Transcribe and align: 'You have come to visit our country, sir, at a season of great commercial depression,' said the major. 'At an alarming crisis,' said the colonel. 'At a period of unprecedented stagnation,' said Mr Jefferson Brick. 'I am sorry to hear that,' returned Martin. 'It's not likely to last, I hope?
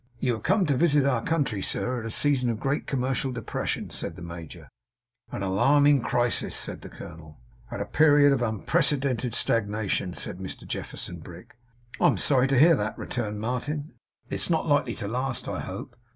'You 0.19 0.33
have 0.33 0.41
come 0.41 0.65
to 0.65 0.75
visit 0.75 1.05
our 1.05 1.21
country, 1.21 1.61
sir, 1.61 1.99
at 1.99 2.07
a 2.07 2.09
season 2.09 2.49
of 2.49 2.59
great 2.59 2.87
commercial 2.87 3.31
depression,' 3.31 3.91
said 3.91 4.15
the 4.15 4.23
major. 4.23 4.67
'At 5.31 5.35
an 5.35 5.43
alarming 5.43 6.01
crisis,' 6.01 6.55
said 6.55 6.81
the 6.81 6.89
colonel. 6.89 7.37
'At 7.69 7.81
a 7.81 7.85
period 7.85 8.33
of 8.33 8.41
unprecedented 8.41 9.35
stagnation,' 9.35 10.15
said 10.15 10.39
Mr 10.39 10.65
Jefferson 10.65 11.19
Brick. 11.19 11.55
'I 11.99 12.07
am 12.07 12.17
sorry 12.17 12.47
to 12.47 12.57
hear 12.57 12.75
that,' 12.75 12.97
returned 12.97 13.41
Martin. 13.41 13.91
'It's 14.27 14.49
not 14.49 14.65
likely 14.65 14.95
to 14.95 15.07
last, 15.07 15.47
I 15.47 15.59
hope? 15.59 15.95